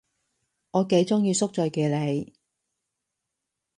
[0.71, 2.33] 我幾鍾意宿醉嘅你